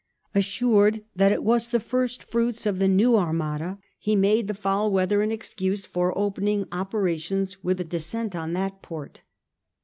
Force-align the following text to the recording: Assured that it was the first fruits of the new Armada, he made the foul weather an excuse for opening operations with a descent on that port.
Assured 0.33 1.03
that 1.15 1.31
it 1.31 1.43
was 1.43 1.69
the 1.69 1.79
first 1.79 2.23
fruits 2.23 2.65
of 2.65 2.79
the 2.79 2.87
new 2.87 3.15
Armada, 3.15 3.77
he 3.99 4.15
made 4.15 4.47
the 4.47 4.55
foul 4.55 4.89
weather 4.91 5.21
an 5.21 5.29
excuse 5.31 5.85
for 5.85 6.17
opening 6.17 6.65
operations 6.71 7.63
with 7.63 7.79
a 7.79 7.83
descent 7.83 8.35
on 8.35 8.53
that 8.53 8.81
port. 8.81 9.21